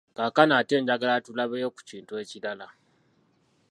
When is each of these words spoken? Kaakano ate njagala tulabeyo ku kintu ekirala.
Kaakano 0.17 0.53
ate 0.59 0.75
njagala 0.79 1.15
tulabeyo 1.25 1.67
ku 1.75 1.81
kintu 1.89 2.13
ekirala. 2.23 2.67